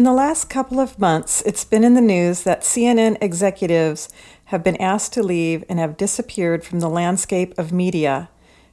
[0.00, 4.08] In the last couple of months, it's been in the news that CNN executives
[4.46, 8.30] have been asked to leave and have disappeared from the landscape of media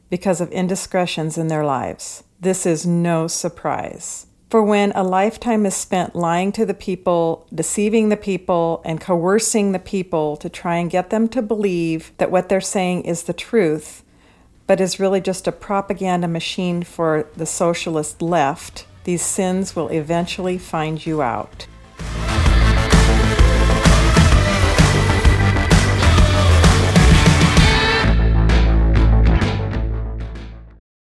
[0.09, 2.23] because of indiscretions in their lives.
[2.39, 4.27] This is no surprise.
[4.49, 9.73] For when a lifetime is spent lying to the people, deceiving the people, and coercing
[9.73, 13.33] the people to try and get them to believe that what they're saying is the
[13.33, 14.01] truth,
[14.65, 20.57] but is really just a propaganda machine for the socialist left, these sins will eventually
[20.57, 21.65] find you out.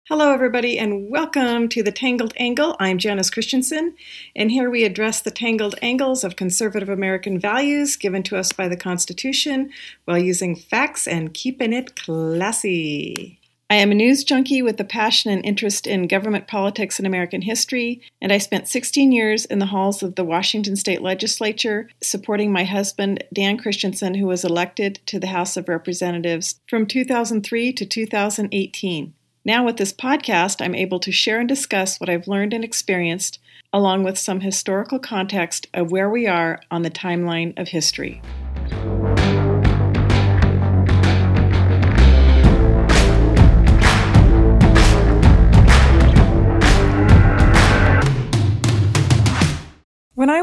[0.08, 2.78] Hello, everybody, and welcome to the Tangled Angle.
[2.80, 3.96] I'm Janis Kristiansen,
[4.34, 8.70] and here we address the tangled angles of conservative American values given to us by
[8.70, 9.72] the Constitution
[10.06, 13.39] while using facts and keeping it classy.
[13.72, 17.44] I am a news junkie with a passion and interest in government politics and American
[17.44, 22.52] history, and I spent 16 years in the halls of the Washington State Legislature supporting
[22.52, 27.86] my husband, Dan Kristiansen, who was elected to the House of Representatives from 2003 to
[27.86, 29.14] 2018.
[29.46, 33.38] Now, with this podcast, I'm able to share and discuss what I've learned and experienced,
[33.72, 38.20] along with some historical context of where we are on the timeline of history.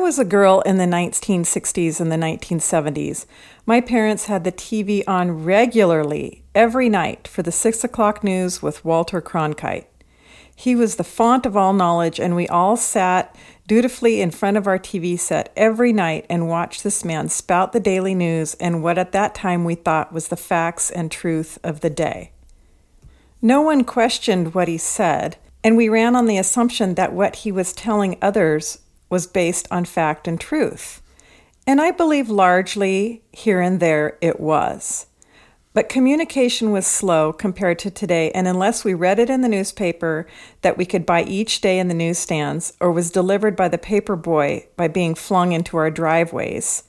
[0.06, 3.26] Was a girl in the 1960s and the 1970s,
[3.66, 8.84] my parents had the TV on regularly every night for the 6 o'clock news with
[8.84, 9.86] Walter Cronkite.
[10.54, 13.34] He was the font of all knowledge, and we all sat
[13.66, 17.80] dutifully in front of our TV set every night and watched this man spout the
[17.80, 21.80] daily news and what at that time we thought was the facts and truth of
[21.80, 22.30] the day.
[23.42, 27.50] No one questioned what he said, and we ran on the assumption that what he
[27.50, 31.02] was telling others was based on fact and truth.
[31.66, 35.06] And I believe largely here and there it was.
[35.76, 40.26] But communication was slow compared to today, and unless we read it in the newspaper
[40.62, 44.16] that we could buy each day in the newsstands, or was delivered by the paper
[44.16, 46.84] boy by being flung into our driveways,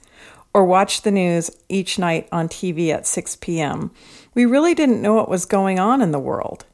[0.54, 3.92] or watched the news each night on TV at 6 p.m.,
[4.34, 6.66] we really didn't know what was going on in the world.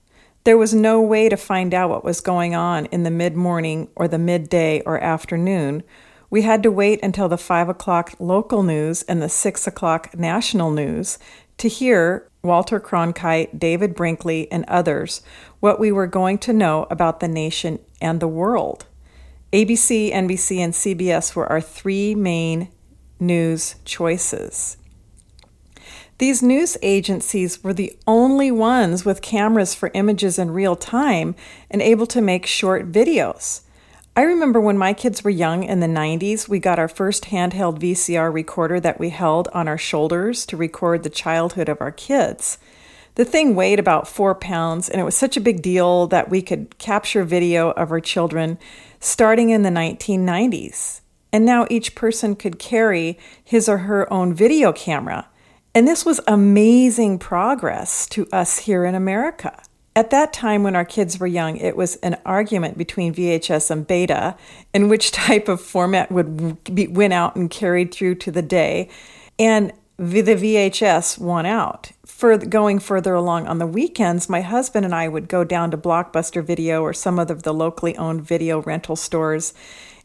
[0.46, 3.88] There was no way to find out what was going on in the mid morning
[3.96, 5.84] or the midday or afternoon.
[6.30, 10.72] We had to wait until the 5 o'clock local news and the 6 o'clock national
[10.72, 11.18] news
[11.60, 15.22] to hear Walter Cronkite, David Brinkley, and others
[15.62, 18.86] what we were going to know about the nation and the world.
[19.54, 22.68] ABC, NBC, and CBS were our three main
[23.18, 24.76] news choices.
[26.20, 31.36] These news agencies were the only ones with cameras for images in real time
[31.72, 33.62] and able to make short videos.
[34.16, 37.80] I remember when my kids were young in the 90s, we got our first handheld
[37.80, 42.60] VCR recorder that we held on our shoulders to record the childhood of our kids.
[43.16, 46.44] The thing weighed about four pounds, and it was such a big deal that we
[46.44, 48.60] could capture video of our children
[49.00, 51.02] starting in the 1990s.
[51.32, 55.28] And now each person could carry his or her own video camera.
[55.76, 59.60] And this was amazing progress to us here in America.
[59.96, 63.88] At that time, when our kids were young, it was an argument between VHS and
[63.88, 64.36] beta
[64.74, 68.90] and which type of format would be went out and carried through to the day.
[69.40, 71.92] And the VHS won out.
[72.06, 75.78] For going further along on the weekends, my husband and I would go down to
[75.78, 79.54] Blockbuster Video or some of the locally owned video rental stores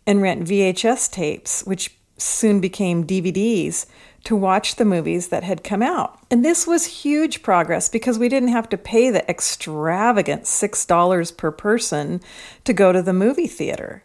[0.06, 3.86] and rent VHS tapes, which soon became DVDs
[4.24, 6.18] to watch the movies that had come out.
[6.30, 11.50] And this was huge progress because we didn't have to pay the extravagant $6 per
[11.50, 12.20] person
[12.64, 14.04] to go to the movie theater.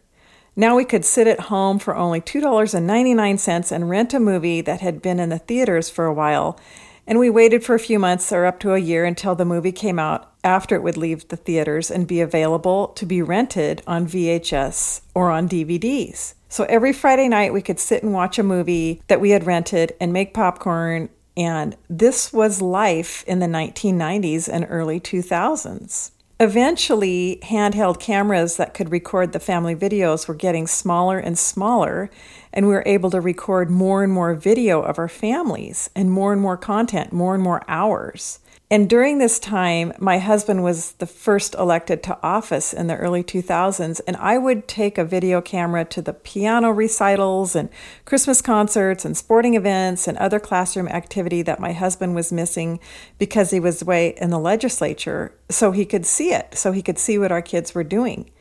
[0.55, 5.01] Now we could sit at home for only $2.99 and rent a movie that had
[5.01, 6.59] been in the theaters for a while.
[7.07, 9.71] And we waited for a few months or up to a year until the movie
[9.71, 14.07] came out after it would leave the theaters and be available to be rented on
[14.07, 16.35] VHS or on DVDs.
[16.53, 19.95] So every Friday night, we could sit and watch a movie that we had rented
[19.99, 21.09] and make popcorn.
[21.35, 26.11] And this was life in the 1990s and early 2000s.
[26.39, 32.11] Eventually, handheld cameras that could record the family videos were getting smaller and smaller,
[32.53, 36.33] and we were able to record more and more video of our families and more
[36.33, 38.37] and more content, more and more hours.
[38.73, 43.23] And during this time, my husband was the first elected to office in the early
[43.23, 47.69] 2000s, and I would take a video camera to the piano recitals and
[48.05, 52.79] Christmas concerts and sporting events and other classroom activity that my husband was missing
[53.19, 56.97] because he was away in the legislature so he could see it, so he could
[56.97, 58.31] see what our kids were doing.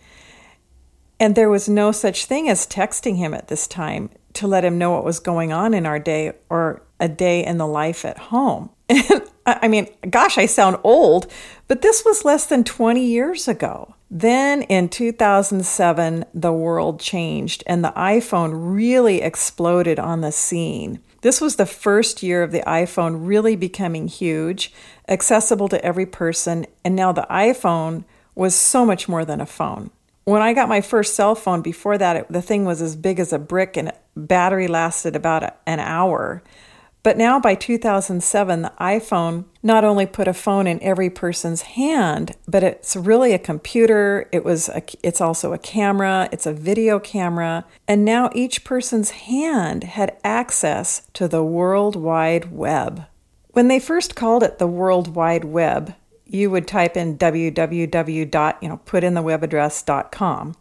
[1.20, 4.78] And there was no such thing as texting him at this time to let him
[4.78, 8.16] know what was going on in our day or a day in the life at
[8.16, 8.70] home.
[9.44, 11.26] I mean, gosh, I sound old,
[11.66, 13.94] but this was less than 20 years ago.
[14.10, 21.00] Then in 2007, the world changed and the iPhone really exploded on the scene.
[21.22, 24.72] This was the first year of the iPhone really becoming huge,
[25.08, 28.04] accessible to every person, and now the iPhone
[28.34, 29.90] was so much more than a phone.
[30.24, 33.18] When I got my first cell phone, before that, it, the thing was as big
[33.18, 36.42] as a brick and battery lasted about an hour.
[37.02, 42.36] But now by 2007, the iPhone not only put a phone in every person's hand,
[42.46, 44.28] but it's really a computer.
[44.30, 49.10] It was a, it's also a camera, it's a video camera, and now each person's
[49.10, 53.06] hand had access to the World Wide Web.
[53.50, 55.94] When they first called it the World Wide Web,
[56.24, 58.62] you would type in www.
[58.62, 60.54] you know, put in the web address.com.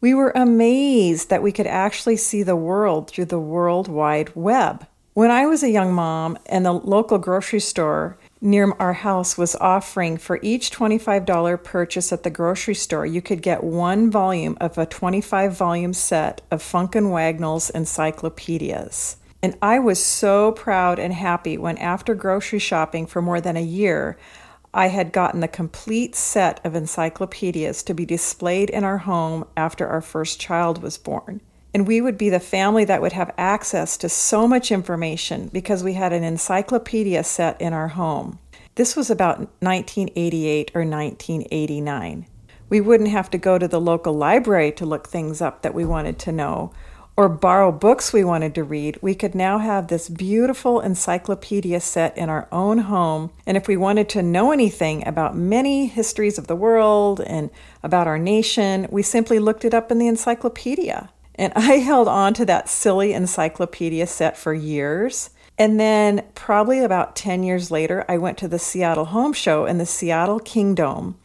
[0.00, 4.86] We were amazed that we could actually see the world through the World Wide Web.
[5.12, 9.56] When I was a young mom and the local grocery store near our house was
[9.56, 14.78] offering for each $25 purchase at the grocery store, you could get one volume of
[14.78, 19.16] a 25 volume set of Funk and Wagnalls encyclopedias.
[19.42, 23.62] And I was so proud and happy when, after grocery shopping for more than a
[23.62, 24.16] year,
[24.72, 29.88] I had gotten the complete set of encyclopedias to be displayed in our home after
[29.88, 31.40] our first child was born.
[31.72, 35.84] And we would be the family that would have access to so much information because
[35.84, 38.38] we had an encyclopedia set in our home.
[38.74, 42.26] This was about 1988 or 1989.
[42.68, 45.84] We wouldn't have to go to the local library to look things up that we
[45.84, 46.72] wanted to know
[47.16, 48.98] or borrow books we wanted to read.
[49.02, 53.30] We could now have this beautiful encyclopedia set in our own home.
[53.44, 57.50] And if we wanted to know anything about many histories of the world and
[57.82, 61.10] about our nation, we simply looked it up in the encyclopedia.
[61.40, 65.30] And I held on to that silly encyclopedia set for years.
[65.56, 69.78] And then, probably about 10 years later, I went to the Seattle Home Show in
[69.78, 71.16] the Seattle Kingdome.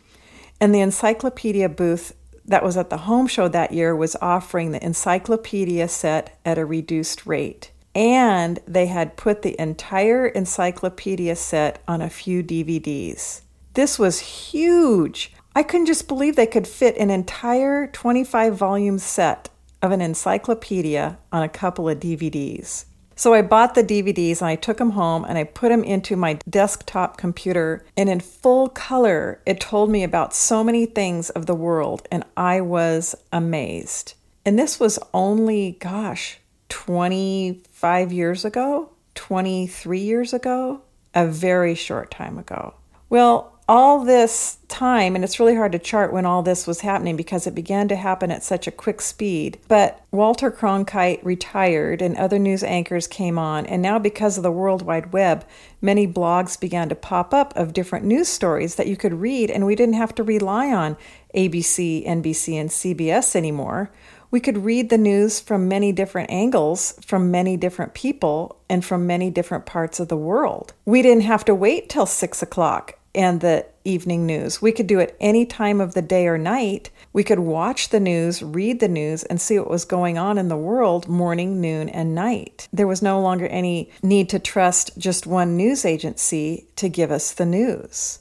[0.62, 2.16] And the encyclopedia booth
[2.46, 6.66] that was at the home show that year was offering the encyclopedia set at a
[6.66, 7.72] reduced rate.
[7.94, 13.42] And they had put the entire encyclopedia set on a few DVDs.
[13.74, 15.34] This was huge.
[15.54, 19.50] I couldn't just believe they could fit an entire 25 volume set
[19.86, 22.86] of an encyclopedia on a couple of DVDs.
[23.18, 26.18] So I bought the DVDs and I took them home and I put them into
[26.18, 27.86] my desktop computer.
[27.96, 32.26] And in full color, it told me about so many things of the world, and
[32.36, 34.16] I was amazed.
[34.46, 36.40] And this was only, gosh,
[36.70, 40.82] 25 years ago, 23 years ago,
[41.14, 42.74] a very short time ago.
[43.10, 47.16] Well, all this time, and it's really hard to chart when all this was happening
[47.16, 49.58] because it began to happen at such a quick speed.
[49.68, 54.52] But Walter Cronkite retired and other news anchors came on, and now because of the
[54.52, 55.46] World Wide Web,
[55.82, 59.66] many blogs began to pop up of different news stories that you could read, and
[59.66, 60.98] we didn't have to rely on
[61.34, 63.90] ABC, NBC, and CBS anymore.
[64.30, 69.08] We could read the news from many different angles, from many different people, and from
[69.08, 70.74] many different parts of the world.
[70.84, 74.62] We didn't have to wait till six o'clock and the evening news.
[74.62, 76.90] We could do it any time of the day or night.
[77.14, 80.48] We could watch the news, read the news, and see what was going on in
[80.48, 82.68] the world morning, noon, and night.
[82.74, 87.32] There was no longer any need to trust just one news agency to give us
[87.32, 88.20] the news.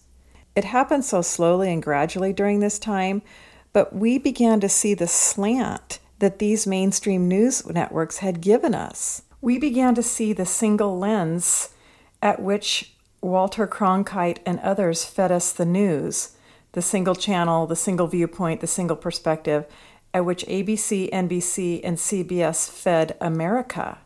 [0.55, 3.23] It happened so slowly and gradually during this time,
[3.73, 9.23] but we began to see the slant that these mainstream news networks had given us.
[9.41, 11.71] We began to see the single lens
[12.23, 12.94] at which
[13.25, 16.37] Walter Cronkite and others fed us the news,
[16.73, 19.65] the single channel, the single viewpoint, the single perspective,
[20.13, 23.97] at which ABC, NBC, and CBS fed America.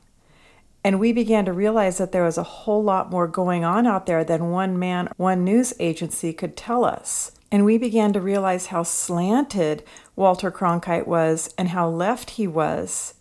[0.84, 4.06] And we began to realize that there was a whole lot more going on out
[4.06, 7.32] there than one man, one news agency could tell us.
[7.50, 9.82] And we began to realize how slanted
[10.14, 13.14] Walter Cronkite was and how left he was.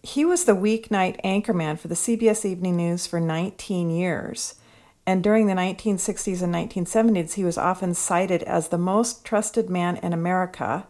[0.00, 4.54] He was the weeknight anchorman for the CBS Evening News for 19 years.
[5.08, 9.96] And during the 1960s and 1970s, he was often cited as the most trusted man
[9.96, 10.86] in America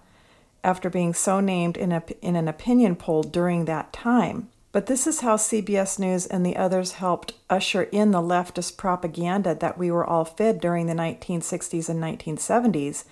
[0.65, 4.49] after being so named in, a, in an opinion poll during that time.
[4.73, 9.55] But this is how CBS News and the others helped usher in the leftist propaganda
[9.55, 13.05] that we were all fed during the 1960s and 1970s.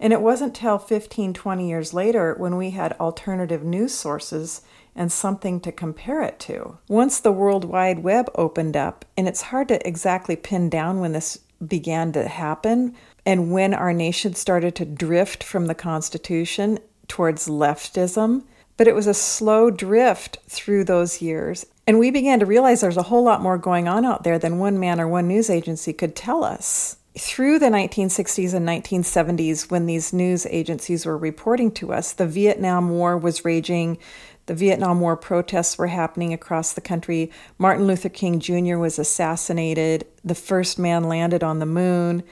[0.00, 4.62] And it wasn't till 15, 20 years later when we had alternative news sources
[4.96, 6.78] and something to compare it to.
[6.88, 11.12] Once the World Wide Web opened up, and it's hard to exactly pin down when
[11.12, 12.94] this began to happen
[13.26, 18.44] and when our nation started to drift from the Constitution towards leftism,
[18.76, 21.66] but it was a slow drift through those years.
[21.86, 24.58] And we began to realize there's a whole lot more going on out there than
[24.58, 26.96] one man or one news agency could tell us.
[27.16, 32.90] Through the 1960s and 1970s, when these news agencies were reporting to us, the Vietnam
[32.90, 33.98] War was raging.
[34.46, 37.30] The Vietnam War protests were happening across the country.
[37.56, 38.78] Martin Luther King Jr.
[38.78, 40.06] was assassinated.
[40.24, 42.24] The first man landed on the moon.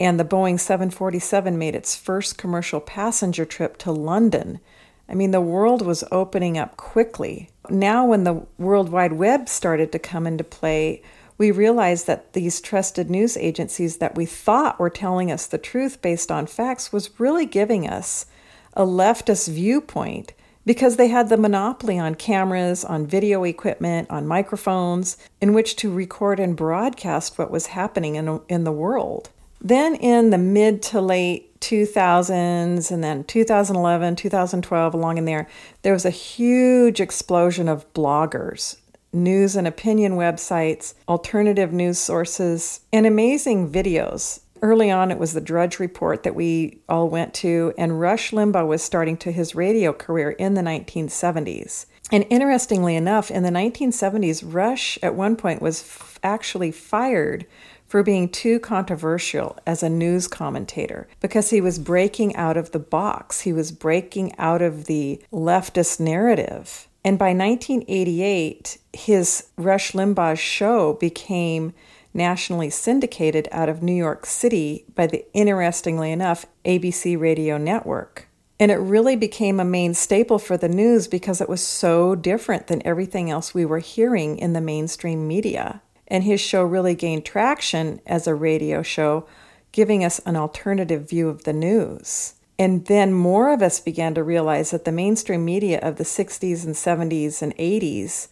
[0.00, 4.58] And the Boeing 747 made its first commercial passenger trip to London.
[5.06, 7.50] I mean, the world was opening up quickly.
[7.68, 11.02] Now, when the World Wide Web started to come into play,
[11.36, 16.00] we realized that these trusted news agencies that we thought were telling us the truth
[16.00, 18.26] based on facts was really giving us
[18.74, 20.32] a leftist viewpoint
[20.66, 25.92] because they had the monopoly on cameras, on video equipment, on microphones in which to
[25.92, 29.30] record and broadcast what was happening in, in the world.
[29.60, 35.48] Then in the mid to late 2000s and then 2011, 2012, along in there,
[35.82, 38.76] there was a huge explosion of bloggers,
[39.14, 44.40] news and opinion websites, alternative news sources, and amazing videos.
[44.62, 48.66] Early on, it was the Drudge Report that we all went to, and Rush Limbaugh
[48.66, 51.86] was starting to his radio career in the 1970s.
[52.10, 57.46] And interestingly enough, in the 1970s, Rush at one point was f- actually fired
[57.86, 62.78] for being too controversial as a news commentator because he was breaking out of the
[62.78, 63.42] box.
[63.42, 66.88] He was breaking out of the leftist narrative.
[67.04, 71.74] And by 1988, his Rush Limbaugh show became
[72.14, 78.28] nationally syndicated out of New York City by the, interestingly enough, ABC Radio Network.
[78.58, 82.68] And it really became a main staple for the news because it was so different
[82.68, 87.24] than everything else we were hearing in the mainstream media and his show really gained
[87.24, 89.26] traction as a radio show,
[89.72, 92.34] giving us an alternative view of the news.
[92.58, 96.64] And then more of us began to realize that the mainstream media of the 60s
[96.64, 98.28] and 70s and 80s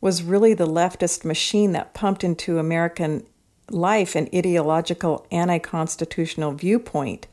[0.00, 3.24] was really the leftist machine that pumped into American
[3.70, 7.26] life an ideological anti constitutional viewpoint,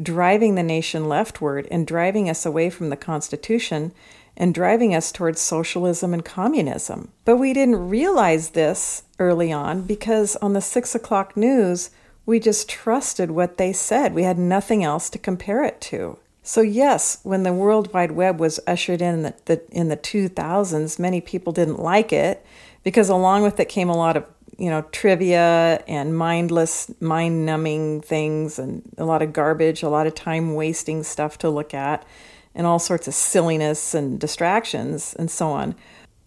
[0.00, 3.92] driving the nation leftward and driving us away from the Constitution
[4.36, 7.10] and driving us towards socialism and communism.
[7.24, 11.90] But we didn't realize this early on because on the six o'clock news,
[12.26, 14.14] we just trusted what they said.
[14.14, 16.18] We had nothing else to compare it to.
[16.42, 21.20] So, yes, when the World Wide Web was ushered in the, in the 2000s, many
[21.20, 22.44] people didn't like it
[22.82, 24.24] because along with it came a lot of
[24.58, 30.06] you know trivia and mindless mind numbing things and a lot of garbage a lot
[30.06, 32.06] of time wasting stuff to look at
[32.54, 35.74] and all sorts of silliness and distractions and so on.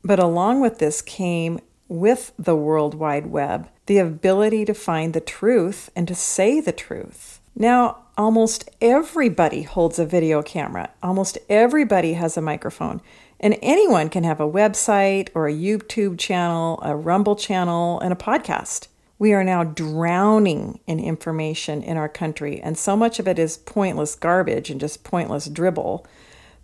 [0.03, 5.21] But along with this came, with the World Wide Web, the ability to find the
[5.21, 7.39] truth and to say the truth.
[7.55, 13.01] Now, almost everybody holds a video camera, almost everybody has a microphone,
[13.39, 18.15] and anyone can have a website or a YouTube channel, a Rumble channel, and a
[18.15, 18.87] podcast.
[19.19, 23.57] We are now drowning in information in our country, and so much of it is
[23.57, 26.05] pointless garbage and just pointless dribble.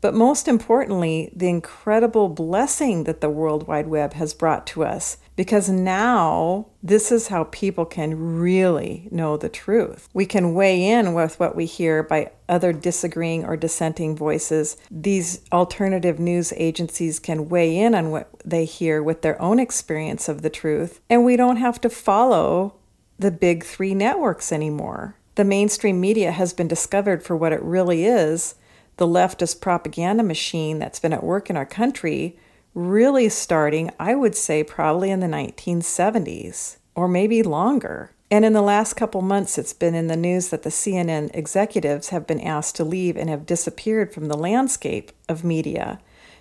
[0.02, 5.18] But most importantly, the incredible blessing that the World Wide Web has brought to us,
[5.36, 10.08] because now this is how people can really know the truth.
[10.14, 14.78] We can weigh in with what we hear by other disagreeing or dissenting voices.
[14.92, 20.30] These alternative news agencies can weigh in on what they hear with their own experience
[20.30, 22.76] of the truth, and we don't have to follow
[23.18, 25.16] the big three networks anymore.
[25.36, 28.56] The mainstream media has been discovered for what it really is
[28.98, 32.38] the leftist propaganda machine that's been at work in our country
[32.74, 38.12] really starting, I would say, probably in the 1970s or maybe longer.
[38.32, 42.10] And in the last couple months, it's been in the news that the CNN executives
[42.10, 46.00] have been asked to leave and have disappeared from the landscape of media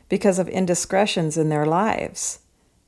[0.09, 2.39] because of indiscretions in their lives.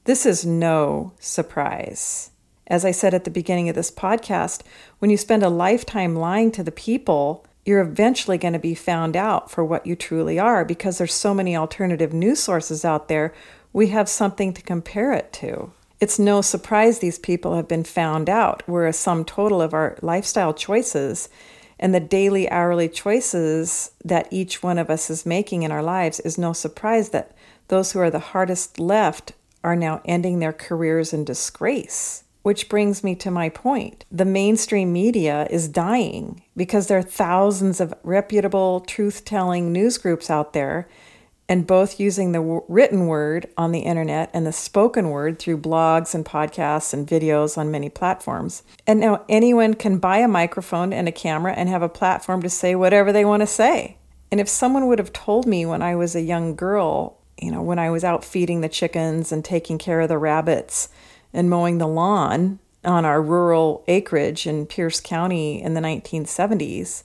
[0.04, 2.30] This is no surprise.
[2.66, 4.62] As I said at the beginning of this podcast,
[4.98, 9.16] when you spend a lifetime lying to the people you're eventually going to be found
[9.16, 13.32] out for what you truly are because there's so many alternative news sources out there.
[13.72, 15.72] We have something to compare it to.
[16.00, 18.62] It's no surprise these people have been found out.
[18.68, 21.28] We're a sum total of our lifestyle choices
[21.78, 26.20] and the daily, hourly choices that each one of us is making in our lives
[26.20, 27.32] is no surprise that
[27.68, 32.23] those who are the hardest left are now ending their careers in disgrace.
[32.44, 34.04] Which brings me to my point.
[34.12, 40.28] The mainstream media is dying because there are thousands of reputable, truth telling news groups
[40.28, 40.86] out there,
[41.48, 46.14] and both using the written word on the internet and the spoken word through blogs
[46.14, 48.62] and podcasts and videos on many platforms.
[48.86, 52.50] And now anyone can buy a microphone and a camera and have a platform to
[52.50, 53.96] say whatever they want to say.
[54.30, 57.62] And if someone would have told me when I was a young girl, you know,
[57.62, 60.90] when I was out feeding the chickens and taking care of the rabbits
[61.34, 67.02] and mowing the lawn on our rural acreage in Pierce County in the 1970s,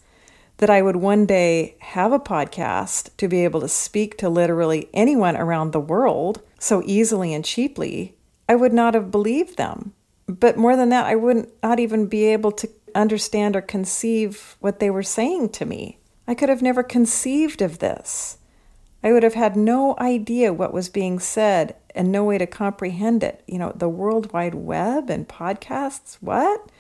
[0.58, 4.90] that I would one day have a podcast to be able to speak to literally
[4.94, 8.16] anyone around the world so easily and cheaply,
[8.48, 9.94] I would not have believed them.
[10.28, 14.80] But more than that, I wouldn't not even be able to understand or conceive what
[14.80, 15.98] they were saying to me.
[16.28, 18.38] I could have never conceived of this.
[19.04, 23.22] I would have had no idea what was being said and no way to comprehend
[23.22, 23.44] it.
[23.48, 26.72] You know, the World Wide Web and podcasts, what?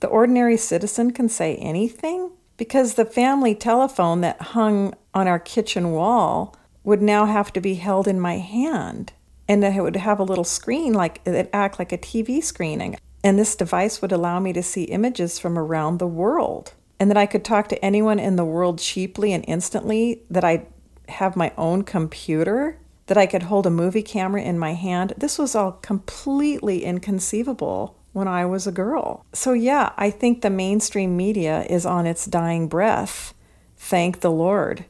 [0.00, 2.32] The ordinary citizen can say anything?
[2.62, 7.74] because the family telephone that hung on our kitchen wall would now have to be
[7.74, 9.12] held in my hand
[9.48, 13.36] and it would have a little screen like it act like a TV screening and
[13.36, 17.26] this device would allow me to see images from around the world and that I
[17.26, 20.66] could talk to anyone in the world cheaply and instantly that I
[21.08, 25.38] have my own computer that I could hold a movie camera in my hand this
[25.38, 29.24] was all completely inconceivable when I was a girl.
[29.32, 33.34] So, yeah, I think the mainstream media is on its dying breath.
[33.76, 34.84] Thank the Lord.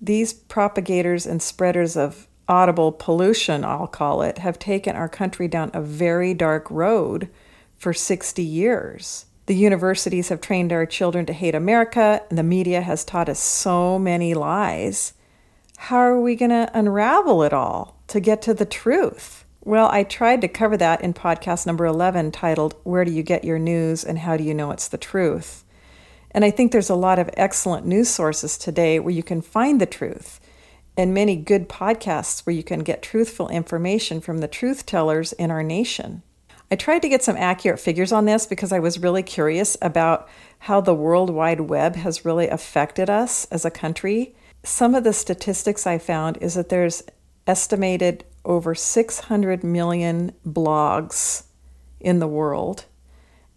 [0.00, 5.70] These propagators and spreaders of audible pollution, I'll call it, have taken our country down
[5.74, 7.28] a very dark road
[7.76, 9.26] for 60 years.
[9.46, 13.40] The universities have trained our children to hate America, and the media has taught us
[13.40, 15.12] so many lies.
[15.84, 19.46] How are we going to unravel it all to get to the truth?
[19.64, 23.44] Well, I tried to cover that in podcast number 11 titled, Where Do You Get
[23.44, 25.64] Your News and How Do You Know It's the Truth?
[26.32, 29.80] And I think there's a lot of excellent news sources today where you can find
[29.80, 30.38] the truth,
[30.98, 35.50] and many good podcasts where you can get truthful information from the truth tellers in
[35.50, 36.22] our nation.
[36.70, 40.28] I tried to get some accurate figures on this because I was really curious about
[40.58, 44.34] how the World Wide Web has really affected us as a country.
[44.62, 47.02] Some of the statistics I found is that there's
[47.46, 51.44] estimated over 600 million blogs
[51.98, 52.84] in the world.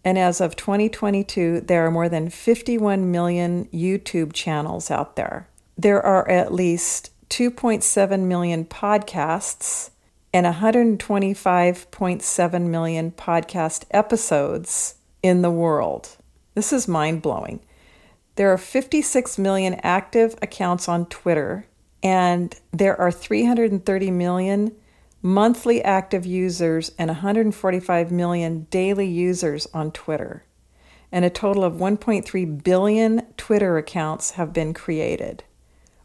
[0.04, 5.48] And as of 2022, there are more than 51 million YouTube channels out there.
[5.76, 9.90] There are at least 2.7 million podcasts
[10.32, 16.16] and 125.7 million podcast episodes in the world.
[16.54, 17.60] This is mind blowing.
[18.36, 21.66] There are 56 million active accounts on Twitter
[22.02, 24.76] and there are 330 million
[25.22, 30.44] monthly active users and 145 million daily users on Twitter.
[31.10, 35.44] And a total of 1.3 billion Twitter accounts have been created,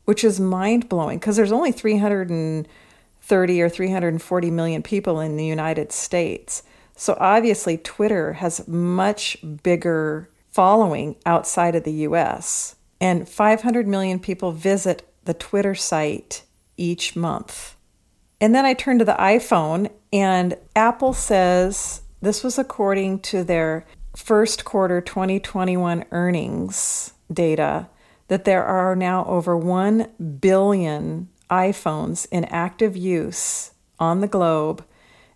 [0.06, 5.92] which is mind blowing because there's only 330 or 340 million people in the United
[5.92, 6.64] States.
[6.96, 12.76] So obviously, Twitter has much bigger following outside of the US.
[13.00, 16.44] And 500 million people visit the Twitter site
[16.76, 17.78] each month.
[18.42, 23.86] And then I turn to the iPhone, and Apple says this was according to their
[24.18, 27.88] first quarter 2021 earnings data
[28.28, 30.10] that there are now over 1
[30.42, 34.84] billion iPhones in active use on the globe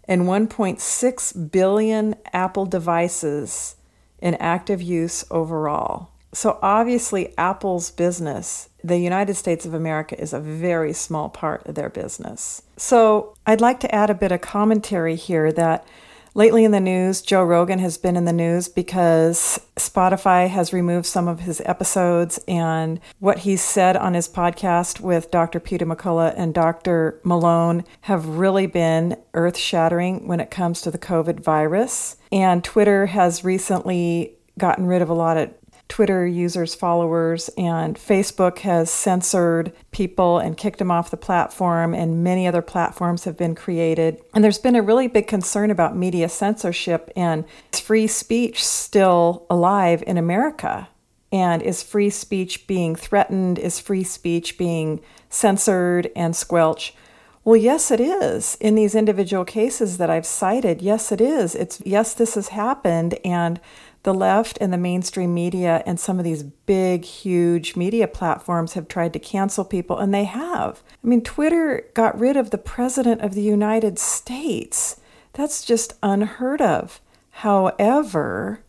[0.03, 3.77] and 1.6 billion Apple devices
[4.23, 6.09] in active use overall.
[6.31, 11.75] So obviously, Apple's business, the United States of America, is a very small part of
[11.75, 12.63] their business.
[12.75, 15.85] So I'd like to add a bit of commentary here that
[16.33, 21.05] lately in the news, Joe Rogan has been in the news because Spotify has removed
[21.05, 25.59] some of his episodes, and what he said on his podcast with Dr.
[25.59, 27.19] Peter McCullough and Dr.
[27.23, 32.17] Malone have really been earth shattering when it comes to the COVID virus.
[32.31, 35.51] And Twitter has recently gotten rid of a lot of
[35.93, 42.23] Twitter users' followers, and Facebook has censored people and kicked them off the platform, and
[42.23, 44.19] many other platforms have been created.
[44.33, 49.45] And there's been a really big concern about media censorship and is free speech still
[49.51, 50.89] alive in America?
[51.31, 53.59] And is free speech being threatened?
[53.59, 56.95] Is free speech being censored and squelched?
[57.43, 58.57] Well, yes, it is.
[58.59, 61.53] In these individual cases that I've cited, yes, it is.
[61.53, 63.59] It's yes, this has happened, and
[64.03, 68.87] the left and the mainstream media and some of these big, huge media platforms have
[68.87, 70.83] tried to cancel people, and they have.
[71.03, 74.99] I mean, Twitter got rid of the President of the United States.
[75.33, 77.01] That's just unheard of.
[77.31, 78.59] However,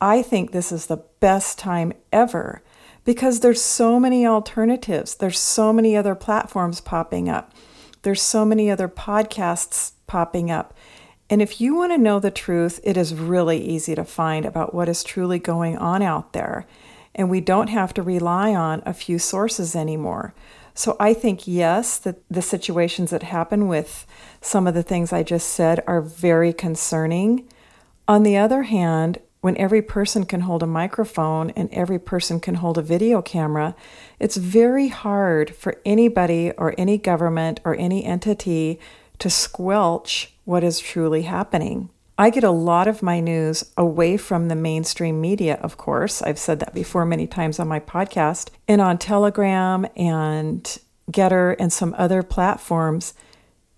[0.00, 2.62] I think this is the best time ever
[3.04, 5.14] because there's so many alternatives.
[5.14, 7.52] There's so many other platforms popping up.
[8.02, 10.74] There's so many other podcasts popping up.
[11.30, 14.74] And if you want to know the truth, it is really easy to find about
[14.74, 16.66] what is truly going on out there.
[17.14, 20.34] and we don't have to rely on a few sources anymore.
[20.74, 24.06] So I think, yes, that the situations that happen with
[24.40, 27.48] some of the things I just said are very concerning.
[28.08, 32.56] On the other hand, when every person can hold a microphone and every person can
[32.56, 33.76] hold a video camera,
[34.18, 38.80] it's very hard for anybody or any government or any entity
[39.20, 41.90] to squelch what is truly happening.
[42.16, 46.22] I get a lot of my news away from the mainstream media, of course.
[46.22, 50.78] I've said that before many times on my podcast and on Telegram and
[51.10, 53.14] Gettr and some other platforms.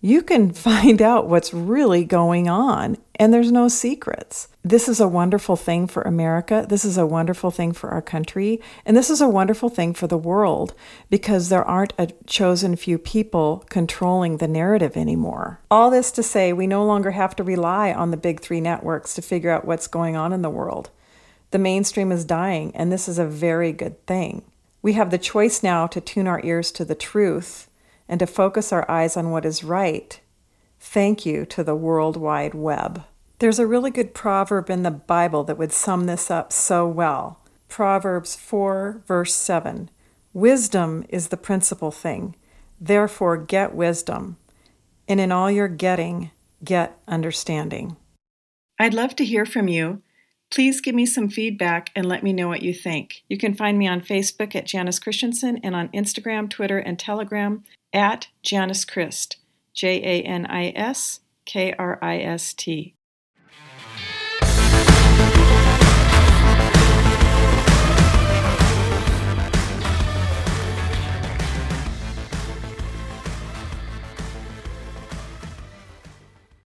[0.03, 4.49] You can find out what's really going on, and there's no secrets.
[4.69, 6.67] This is a wonderful thing for America.
[6.69, 8.61] This is a wonderful thing for our country.
[8.85, 10.75] And this is a wonderful thing for the world
[11.09, 15.61] because there aren't a chosen few people controlling the narrative anymore.
[15.71, 19.15] All this to say, we no longer have to rely on the big three networks
[19.15, 20.91] to figure out what's going on in the world.
[21.53, 24.43] The mainstream is dying, and this is a very good thing.
[24.83, 27.71] We have the choice now to tune our ears to the truth
[28.09, 30.19] and to focus our eyes on what is right.
[30.81, 33.05] Thank you to the World Wide Web.
[33.39, 37.41] There's a really good proverb in the Bible that would sum this up so well.
[37.69, 39.91] Proverbs 4, verse 7
[40.33, 42.35] Wisdom is the principal thing.
[42.81, 44.37] Therefore, get wisdom.
[45.09, 46.31] And in all your getting,
[46.65, 47.97] get understanding.
[48.79, 50.03] I'd love to hear from you.
[50.51, 53.23] Please give me some feedback and let me know what you think.
[53.29, 57.65] You can find me on Facebook at Janis Kristiansen and on Instagram, Twitter, and Telegram
[57.93, 59.37] at Janis Krist,
[59.75, 62.96] J A N I S K R I S T.